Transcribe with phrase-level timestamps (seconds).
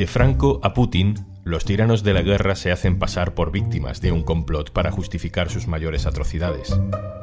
[0.00, 4.12] De Franco a Putin, los tiranos de la guerra se hacen pasar por víctimas de
[4.12, 6.74] un complot para justificar sus mayores atrocidades.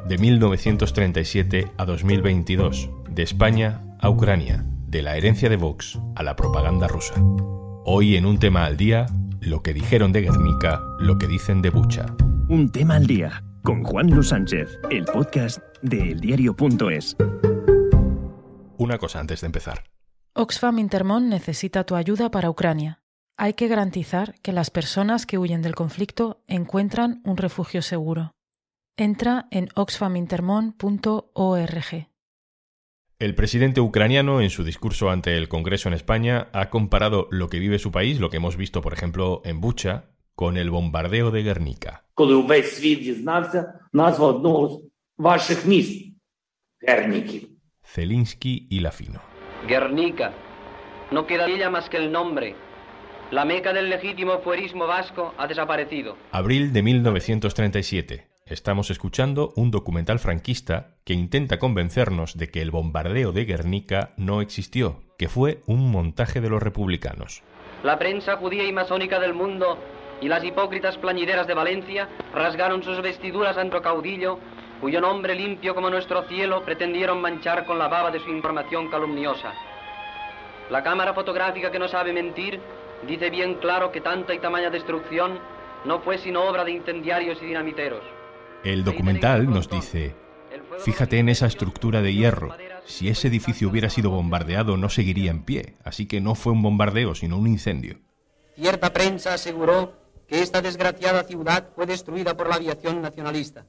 [0.08, 6.36] De 1937 a 2022, de España a Ucrania, de la herencia de Vox a la
[6.36, 7.16] propaganda rusa.
[7.84, 9.08] Hoy en un tema al día,
[9.40, 12.06] lo que dijeron de Guernica, lo que dicen de Bucha.
[12.48, 17.18] Un tema al día, con Juan Luis Sánchez, el podcast de eldiario.es.
[18.78, 19.97] Una cosa antes de empezar.
[20.40, 23.02] Oxfam Intermón necesita tu ayuda para Ucrania.
[23.38, 28.36] Hay que garantizar que las personas que huyen del conflicto encuentran un refugio seguro.
[28.98, 32.08] Entra en oxfamintermon.org.
[33.18, 37.58] El presidente ucraniano, en su discurso ante el Congreso en España, ha comparado lo que
[37.58, 41.42] vive su país, lo que hemos visto, por ejemplo, en Bucha, con el bombardeo de
[41.42, 42.06] Guernica.
[47.84, 49.27] Zelinsky y Lafino.
[49.66, 50.34] Guernica.
[51.12, 52.56] No queda de ella más que el nombre.
[53.32, 56.18] La meca del legítimo fuerismo vasco ha desaparecido.
[56.32, 58.28] Abril de 1937.
[58.46, 64.40] Estamos escuchando un documental franquista que intenta convencernos de que el bombardeo de Guernica no
[64.40, 67.44] existió, que fue un montaje de los republicanos.
[67.84, 69.78] La prensa judía y masónica del mundo
[70.22, 74.40] y las hipócritas plañideras de Valencia rasgaron sus vestiduras ante caudillo,
[74.80, 79.54] cuyo nombre limpio como nuestro cielo pretendieron manchar con la baba de su información calumniosa.
[80.70, 82.60] La cámara fotográfica que no sabe mentir
[83.08, 85.40] dice bien claro que tanta y tamaña destrucción
[85.86, 88.04] no fue sino obra de incendiarios y dinamiteros.
[88.64, 90.16] El documental nos dice,
[90.80, 92.56] fíjate en esa estructura de hierro,
[92.86, 96.62] si ese edificio hubiera sido bombardeado no seguiría en pie, así que no fue un
[96.62, 98.00] bombardeo sino un incendio.
[98.56, 99.94] Cierta prensa aseguró
[100.28, 103.66] que esta desgraciada ciudad fue destruida por la aviación nacionalista.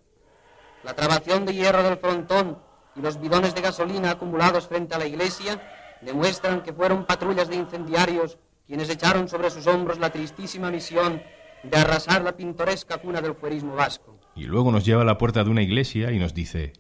[0.85, 2.59] La trabación de hierro del frontón
[2.95, 5.61] y los bidones de gasolina acumulados frente a la iglesia
[6.03, 11.23] demuestran que fueron patrullas de incendiarios quienes echaron sobre sus hombros la tristísima misión
[11.63, 14.19] de arrasar la pintoresca cuna del fuerismo vasco.
[14.37, 16.75] Y luego nos lleva a la puerta de una iglesia y nos dice,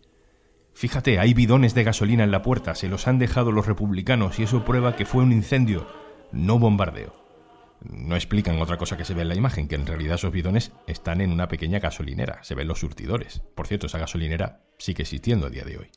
[0.74, 4.44] fíjate, hay bidones de gasolina en la puerta, se los han dejado los republicanos y
[4.44, 5.86] eso prueba que fue un incendio,
[6.30, 7.27] no bombardeo.
[7.82, 10.72] No explican otra cosa que se ve en la imagen, que en realidad esos bidones
[10.86, 13.42] están en una pequeña gasolinera, se ven los surtidores.
[13.54, 15.90] Por cierto, esa gasolinera sigue existiendo a día de hoy.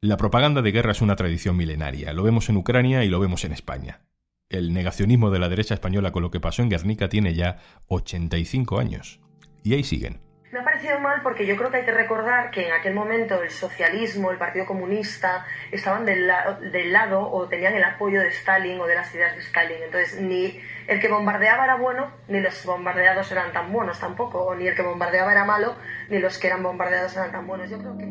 [0.00, 3.44] La propaganda de guerra es una tradición milenaria, lo vemos en Ucrania y lo vemos
[3.44, 4.02] en España.
[4.48, 8.78] El negacionismo de la derecha española con lo que pasó en Guernica tiene ya 85
[8.78, 9.20] años.
[9.62, 10.27] Y ahí siguen.
[10.50, 13.42] Me ha parecido mal porque yo creo que hay que recordar que en aquel momento
[13.42, 16.30] el socialismo, el Partido Comunista, estaban del,
[16.72, 19.76] del, lado o tenían el apoyo de Stalin o de las ideas de Stalin.
[19.84, 24.54] Entonces, ni el que bombardeaba era bueno, ni los bombardeados eran tan buenos tampoco, o
[24.54, 25.74] ni el que bombardeaba era malo,
[26.08, 27.68] ni los que eran bombardeados eran tan buenos.
[27.68, 28.06] Yo creo que...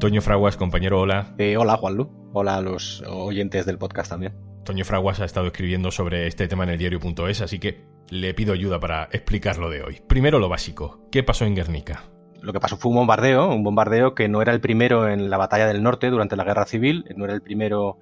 [0.00, 1.34] Toño Fraguas, compañero, hola.
[1.38, 2.10] Eh, hola, Juanlu.
[2.32, 4.34] Hola a los oyentes del podcast también.
[4.64, 8.52] Toño Fraguas ha estado escribiendo sobre este tema en el diario.es, así que le pido
[8.52, 10.02] ayuda para explicarlo de hoy.
[10.06, 12.02] Primero lo básico, ¿qué pasó en Guernica?
[12.42, 15.38] Lo que pasó fue un bombardeo, un bombardeo que no era el primero en la
[15.38, 17.98] batalla del norte durante la guerra civil, no era el primero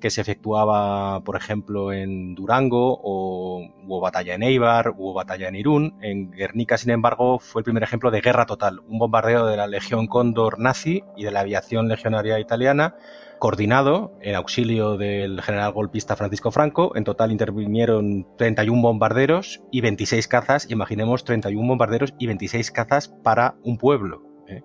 [0.00, 5.54] que se efectuaba, por ejemplo, en Durango, o hubo batalla en Eibar, hubo batalla en
[5.54, 5.98] Irún.
[6.00, 9.66] En Guernica, sin embargo, fue el primer ejemplo de guerra total, un bombardeo de la
[9.66, 12.96] Legión Cóndor nazi y de la aviación legionaria italiana
[13.42, 16.92] coordinado en auxilio del general golpista Francisco Franco.
[16.94, 20.70] En total intervinieron 31 bombarderos y 26 cazas.
[20.70, 24.22] Imaginemos 31 bombarderos y 26 cazas para un pueblo.
[24.46, 24.62] ¿eh?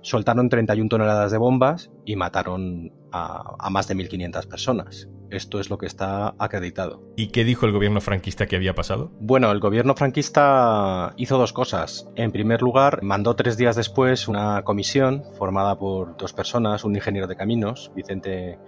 [0.00, 5.10] Soltaron 31 toneladas de bombas y mataron a, a más de 1.500 personas.
[5.32, 7.02] Esto es lo que está acreditado.
[7.16, 9.10] ¿Y qué dijo el gobierno franquista que había pasado?
[9.18, 12.06] Bueno, el gobierno franquista hizo dos cosas.
[12.16, 17.26] En primer lugar, mandó tres días después una comisión formada por dos personas, un ingeniero
[17.26, 18.58] de caminos, Vicente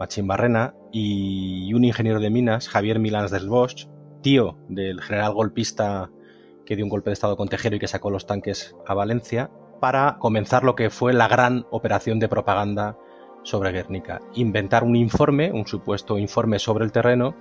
[0.00, 3.86] Machín Barrena, y un ingeniero de minas, Javier Milans del Bosch,
[4.22, 6.10] tío del general golpista
[6.64, 9.50] que dio un golpe de estado con Tejero y que sacó los tanques a Valencia,
[9.80, 12.96] para comenzar lo que fue la gran operación de propaganda
[13.44, 14.20] sobre Guernica.
[14.34, 17.36] Inventar un informe, un supuesto informe sobre el terreno,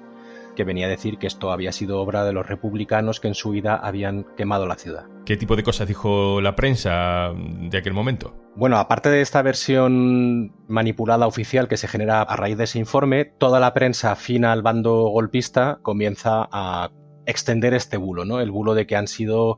[0.55, 3.49] que venía a decir que esto había sido obra de los republicanos que en su
[3.49, 5.05] vida habían quemado la ciudad.
[5.25, 8.35] ¿Qué tipo de cosas dijo la prensa de aquel momento?
[8.55, 13.25] Bueno, aparte de esta versión manipulada oficial que se genera a raíz de ese informe,
[13.25, 16.91] toda la prensa afina al bando golpista comienza a
[17.25, 18.41] extender este bulo, ¿no?
[18.41, 19.57] El bulo de que han sido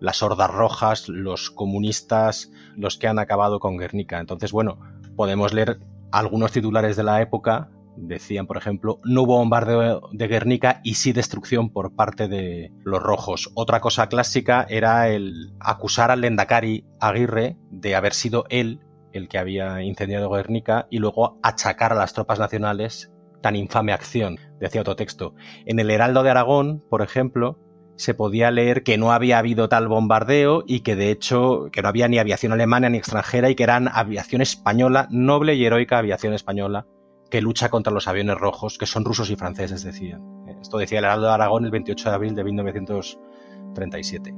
[0.00, 4.18] las hordas rojas, los comunistas, los que han acabado con Guernica.
[4.18, 4.78] Entonces, bueno,
[5.16, 5.78] podemos leer
[6.12, 7.70] algunos titulares de la época.
[7.96, 13.02] Decían, por ejemplo, no hubo bombardeo de Guernica y sí destrucción por parte de los
[13.02, 13.52] rojos.
[13.54, 18.80] Otra cosa clásica era el acusar al Lendakari Aguirre de haber sido él
[19.12, 23.12] el que había incendiado Guernica y luego achacar a las tropas nacionales
[23.44, 25.34] tan infame acción decía otro texto.
[25.66, 27.58] En el Heraldo de Aragón, por ejemplo,
[27.96, 31.88] se podía leer que no había habido tal bombardeo y que de hecho que no
[31.88, 36.34] había ni aviación alemana ni extranjera y que eran aviación española, noble y heroica aviación
[36.34, 36.86] española,
[37.30, 40.22] que lucha contra los aviones rojos, que son rusos y franceses, decían.
[40.60, 44.34] Esto decía el Heraldo de Aragón el 28 de abril de 1937.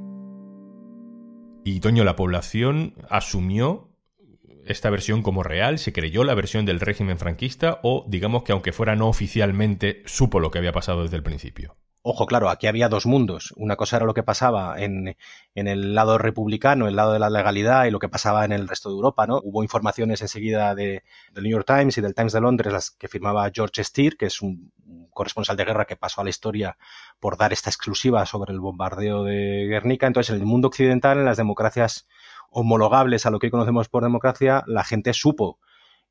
[1.63, 3.89] Y Toño, la población asumió
[4.65, 8.73] esta versión como real, se creyó la versión del régimen franquista o digamos que aunque
[8.73, 11.75] fuera no oficialmente, supo lo que había pasado desde el principio.
[12.09, 13.53] Ojo, claro, aquí había dos mundos.
[13.57, 15.17] Una cosa era lo que pasaba en,
[15.55, 18.87] el lado republicano, el lado de la legalidad y lo que pasaba en el resto
[18.87, 19.41] de Europa, ¿no?
[19.43, 23.09] Hubo informaciones enseguida de, del New York Times y del Times de Londres, las que
[23.09, 24.71] firmaba George Steer, que es un
[25.09, 26.77] corresponsal de guerra que pasó a la historia
[27.19, 30.07] por dar esta exclusiva sobre el bombardeo de Guernica.
[30.07, 32.07] Entonces, en el mundo occidental, en las democracias
[32.51, 35.59] homologables a lo que hoy conocemos por democracia, la gente supo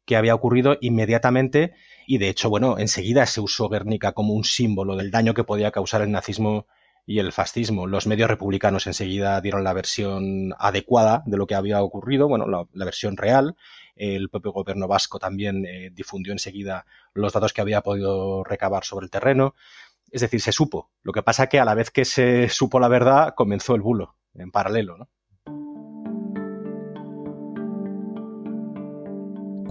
[0.06, 1.74] que había ocurrido inmediatamente
[2.06, 5.72] y de hecho, bueno, enseguida se usó Guernica como un símbolo del daño que podía
[5.72, 6.66] causar el nazismo
[7.04, 7.86] y el fascismo.
[7.86, 12.84] Los medios republicanos enseguida dieron la versión adecuada de lo que había ocurrido, bueno, la,
[12.84, 13.56] versión real.
[13.96, 19.04] El propio gobierno vasco también eh, difundió enseguida los datos que había podido recabar sobre
[19.04, 19.54] el terreno.
[20.10, 20.90] Es decir, se supo.
[21.02, 24.16] Lo que pasa que a la vez que se supo la verdad, comenzó el bulo
[24.34, 25.08] en paralelo, ¿no?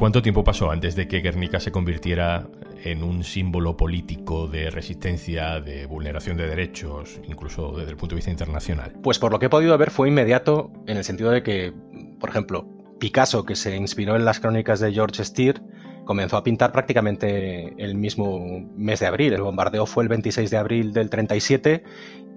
[0.05, 2.47] ¿Cuánto tiempo pasó antes de que Guernica se convirtiera
[2.83, 8.17] en un símbolo político de resistencia, de vulneración de derechos, incluso desde el punto de
[8.17, 8.93] vista internacional?
[9.01, 11.73] Pues por lo que he podido ver fue inmediato en el sentido de que,
[12.19, 12.67] por ejemplo,
[12.99, 15.63] Picasso, que se inspiró en las crónicas de George Steer,
[16.05, 19.33] comenzó a pintar prácticamente el mismo mes de abril.
[19.33, 21.83] El bombardeo fue el 26 de abril del 37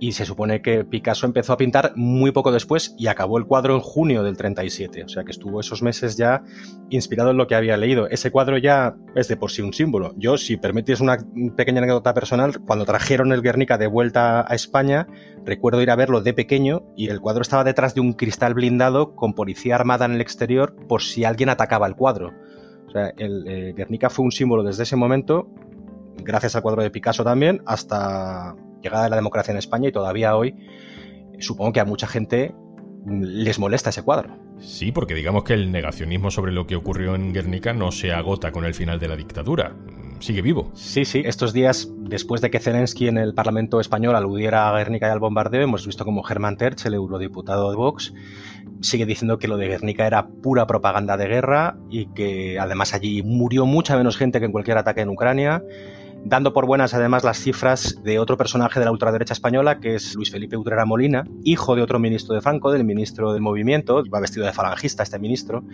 [0.01, 3.75] y se supone que Picasso empezó a pintar muy poco después y acabó el cuadro
[3.75, 5.05] en junio del 37.
[5.05, 6.43] O sea que estuvo esos meses ya
[6.89, 8.09] inspirado en lo que había leído.
[8.09, 10.15] Ese cuadro ya es de por sí un símbolo.
[10.17, 11.19] Yo, si permitís una
[11.57, 15.09] pequeña anécdota personal, cuando trajeron el Guernica de vuelta a España,
[15.45, 19.17] recuerdo ir a verlo de pequeño y el cuadro estaba detrás de un cristal blindado
[19.17, 22.33] con policía armada en el exterior por si alguien atacaba el cuadro.
[22.87, 25.51] O sea, el eh, Guernica fue un símbolo desde ese momento,
[26.17, 30.37] gracias al cuadro de Picasso también, hasta llegada de la democracia en España y todavía
[30.37, 30.55] hoy
[31.39, 32.55] supongo que a mucha gente
[33.07, 34.37] les molesta ese cuadro.
[34.59, 38.51] Sí, porque digamos que el negacionismo sobre lo que ocurrió en Guernica no se agota
[38.51, 39.77] con el final de la dictadura
[40.21, 40.71] sigue vivo.
[40.75, 41.23] Sí, sí.
[41.25, 45.21] Estos días, después de que Zelensky en el Parlamento español aludiera a Guernica y al
[45.21, 48.13] bombardeo, hemos visto como Germán Terch, el eurodiputado de Vox,
[48.81, 53.23] sigue diciendo que lo de Guernica era pura propaganda de guerra y que además allí
[53.23, 55.63] murió mucha menos gente que en cualquier ataque en Ucrania
[56.25, 60.15] dando por buenas además las cifras de otro personaje de la ultraderecha española, que es
[60.15, 64.21] Luis Felipe Utrera Molina, hijo de otro ministro de Franco, del ministro del movimiento, va
[64.21, 65.65] vestido de falangista este ministro,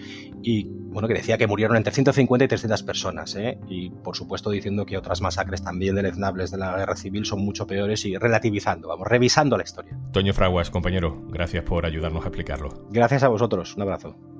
[0.43, 3.59] y bueno, que decía que murieron entre 150 y 300 personas, ¿eh?
[3.69, 7.67] y por supuesto diciendo que otras masacres también deleznables de la guerra civil son mucho
[7.67, 9.99] peores y relativizando, vamos, revisando la historia.
[10.13, 12.87] Toño Fraguas, compañero, gracias por ayudarnos a explicarlo.
[12.91, 14.34] Gracias a vosotros, un abrazo.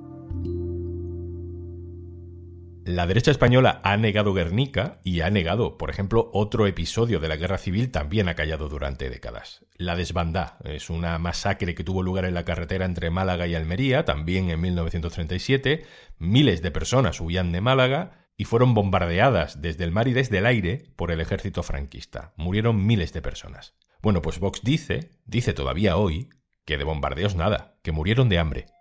[2.85, 7.35] La derecha española ha negado Guernica y ha negado, por ejemplo, otro episodio de la
[7.35, 9.65] guerra civil también ha callado durante décadas.
[9.75, 14.05] La desbandá es una masacre que tuvo lugar en la carretera entre Málaga y Almería,
[14.05, 15.83] también en 1937.
[16.19, 20.45] Miles de personas huían de Málaga y fueron bombardeadas desde el mar y desde el
[20.45, 22.33] aire por el ejército franquista.
[22.35, 23.73] Murieron miles de personas.
[24.03, 26.29] Bueno, pues Vox dice, dice todavía hoy,
[26.65, 28.74] que de bombardeos nada, que murieron de hambre.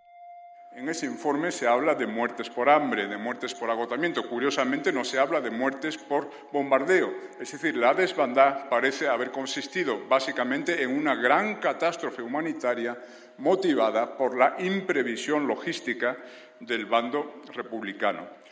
[0.77, 4.29] En ese informe se habla de muertes por hambre, de muertes por agotamiento.
[4.29, 7.15] Curiosamente no se habla de muertes por bombardeo.
[7.39, 12.99] Es decir, la desbandada parece haber consistido básicamente en una gran catástrofe humanitaria
[13.39, 16.17] motivada por la imprevisión logística
[16.59, 18.44] del bando republicano.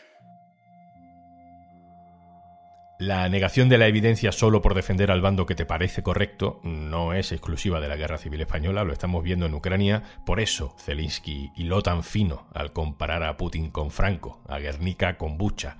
[3.05, 7.11] La negación de la evidencia solo por defender al bando que te parece correcto no
[7.11, 10.03] es exclusiva de la Guerra Civil Española, lo estamos viendo en Ucrania.
[10.25, 15.37] Por eso Zelensky hiló tan fino al comparar a Putin con Franco, a Guernica con
[15.37, 15.79] Bucha.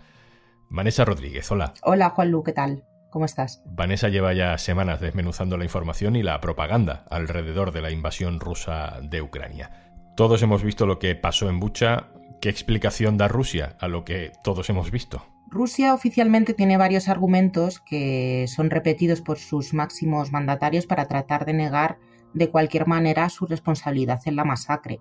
[0.67, 1.71] Vanessa Rodríguez, hola.
[1.83, 2.83] Hola Juanlu, ¿qué tal?
[3.09, 3.63] ¿Cómo estás?
[3.67, 8.99] Vanessa lleva ya semanas desmenuzando la información y la propaganda alrededor de la invasión rusa
[9.01, 9.93] de Ucrania.
[10.17, 12.09] Todos hemos visto lo que pasó en Bucha.
[12.41, 15.32] ¿Qué explicación da Rusia a lo que todos hemos visto?
[15.53, 21.53] Rusia oficialmente tiene varios argumentos que son repetidos por sus máximos mandatarios para tratar de
[21.53, 22.00] negar
[22.33, 25.00] de cualquier manera su responsabilidad en la masacre.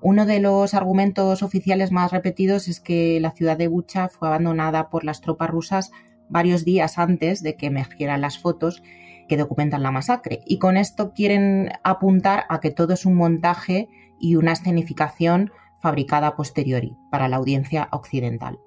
[0.00, 4.90] Uno de los argumentos oficiales más repetidos es que la ciudad de Bucha fue abandonada
[4.90, 5.92] por las tropas rusas
[6.28, 8.82] varios días antes de que emergieran las fotos
[9.28, 10.40] que documentan la masacre.
[10.46, 16.28] Y con esto quieren apuntar a que todo es un montaje y una escenificación fabricada
[16.28, 18.58] a posteriori para la audiencia occidental.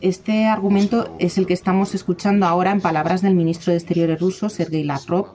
[0.00, 4.48] Este argumento es el que estamos escuchando ahora en palabras del ministro de Exteriores ruso,
[4.48, 5.34] Sergei Lavrov,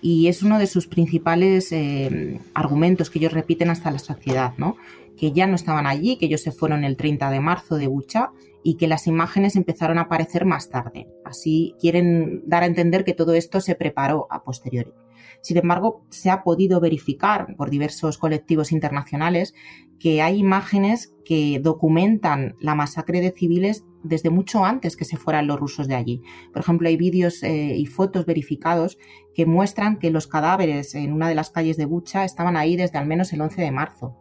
[0.00, 4.76] y es uno de sus principales eh, argumentos que ellos repiten hasta la saciedad, ¿no?
[5.16, 8.30] que ya no estaban allí, que ellos se fueron el 30 de marzo de Bucha
[8.62, 11.06] y que las imágenes empezaron a aparecer más tarde.
[11.24, 14.92] Así quieren dar a entender que todo esto se preparó a posteriori.
[15.40, 19.54] Sin embargo, se ha podido verificar por diversos colectivos internacionales
[19.98, 25.46] que hay imágenes que documentan la masacre de civiles desde mucho antes que se fueran
[25.46, 26.22] los rusos de allí.
[26.52, 28.98] Por ejemplo, hay vídeos eh, y fotos verificados
[29.34, 32.98] que muestran que los cadáveres en una de las calles de Bucha estaban ahí desde
[32.98, 34.16] al menos el 11 de marzo.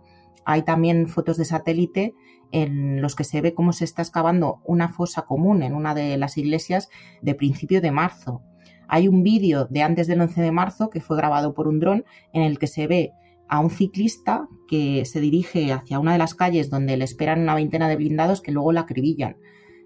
[0.46, 2.14] Hay también fotos de satélite
[2.52, 6.18] en los que se ve cómo se está excavando una fosa común en una de
[6.18, 6.90] las iglesias
[7.22, 8.42] de principio de marzo.
[8.88, 12.06] Hay un vídeo de antes del 11 de marzo que fue grabado por un dron
[12.32, 13.12] en el que se ve
[13.48, 17.56] a un ciclista que se dirige hacia una de las calles donde le esperan una
[17.56, 19.38] veintena de blindados que luego la acribillan.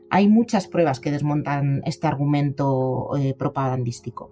[0.10, 4.32] Hay muchas pruebas que desmontan este argumento eh, propagandístico.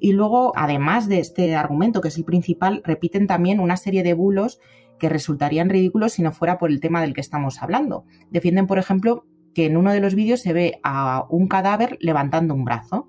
[0.00, 4.12] Y luego, además de este argumento, que es el principal, repiten también una serie de
[4.12, 4.60] bulos
[5.04, 8.06] que resultarían ridículos si no fuera por el tema del que estamos hablando.
[8.30, 12.54] Defienden, por ejemplo, que en uno de los vídeos se ve a un cadáver levantando
[12.54, 13.06] un brazo.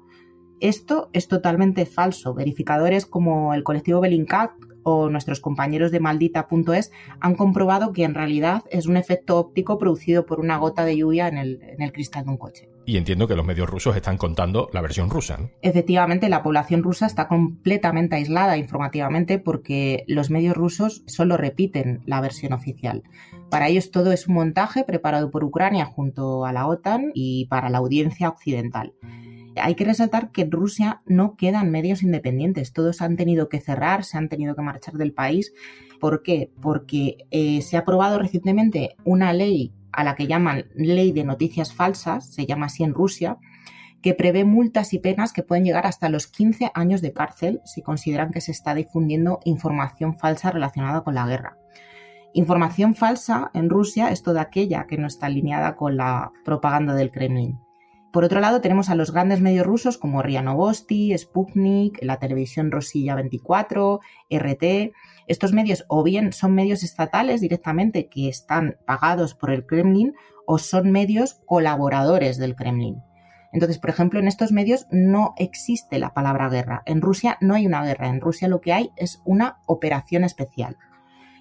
[0.60, 2.34] Esto es totalmente falso.
[2.34, 4.52] Verificadores como el colectivo Bellingcat
[4.86, 10.26] o nuestros compañeros de maldita.es han comprobado que en realidad es un efecto óptico producido
[10.28, 12.70] por una gota de lluvia en el, en el cristal de un coche.
[12.86, 15.38] Y entiendo que los medios rusos están contando la versión rusa.
[15.38, 15.50] ¿no?
[15.64, 22.22] Efectivamente, la población rusa está completamente aislada informativamente porque los medios rusos solo repiten la
[22.22, 23.02] versión oficial.
[23.50, 27.70] Para ellos todo es un montaje preparado por Ucrania junto a la OTAN y para
[27.70, 28.94] la audiencia occidental.
[29.58, 34.04] Hay que resaltar que en Rusia no quedan medios independientes, todos han tenido que cerrar,
[34.04, 35.54] se han tenido que marchar del país.
[36.00, 36.52] ¿Por qué?
[36.62, 41.74] Porque eh, se ha aprobado recientemente una ley a la que llaman ley de noticias
[41.74, 43.38] falsas, se llama así en Rusia,
[44.02, 47.82] que prevé multas y penas que pueden llegar hasta los 15 años de cárcel si
[47.82, 51.58] consideran que se está difundiendo información falsa relacionada con la guerra.
[52.34, 57.10] Información falsa en Rusia es toda aquella que no está alineada con la propaganda del
[57.10, 57.65] Kremlin.
[58.16, 62.72] Por otro lado, tenemos a los grandes medios rusos como RIA Novosti, Sputnik, la televisión
[62.72, 64.94] Rosilla 24, RT.
[65.28, 70.14] Estos medios o bien son medios estatales directamente que están pagados por el Kremlin
[70.48, 73.04] o son medios colaboradores del Kremlin.
[73.52, 76.84] Entonces, por ejemplo, en estos medios no existe la palabra guerra.
[76.86, 78.08] En Rusia no hay una guerra.
[78.08, 80.78] En Rusia lo que hay es una operación especial.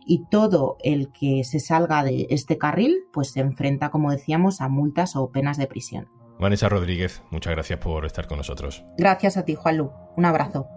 [0.04, 4.68] Y todo el que se salga de este carril, pues se enfrenta, como decíamos, a
[4.68, 6.08] multas o penas de prisión.
[6.38, 8.84] Vanessa Rodríguez, muchas gracias por estar con nosotros.
[8.98, 9.92] Gracias a ti, Juanlu.
[10.16, 10.68] Un abrazo.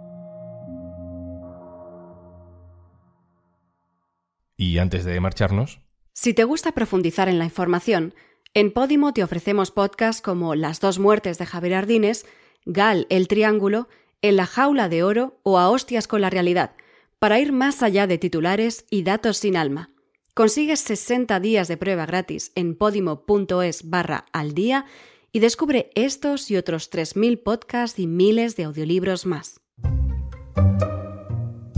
[4.56, 5.82] Y antes de marcharnos...
[6.14, 8.16] Si te gusta profundizar en la información,
[8.56, 12.26] en Podimo te ofrecemos podcasts como Las dos muertes de Javier Ardines,
[12.66, 13.88] Gal, el Triángulo,
[14.24, 16.76] En la jaula de oro o A hostias con la realidad,
[17.20, 19.92] para ir más allá de titulares y datos sin alma.
[20.34, 24.86] Consigues 60 días de prueba gratis en podimo.es barra al día
[25.38, 29.62] y descubre estos y otros 3.000 podcasts y miles de audiolibros más.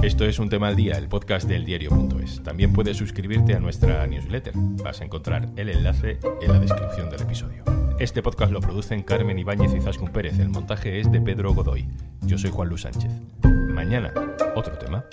[0.01, 2.41] Esto es Un Tema al Día, el podcast del diario.es.
[2.41, 4.53] También puedes suscribirte a nuestra newsletter.
[4.55, 7.65] Vas a encontrar el enlace en la descripción del episodio.
[7.99, 10.39] Este podcast lo producen Carmen Ibáñez y Zascun Pérez.
[10.39, 11.85] El montaje es de Pedro Godoy.
[12.21, 13.11] Yo soy Juan Luis Sánchez.
[13.43, 14.13] Mañana,
[14.55, 15.03] otro tema.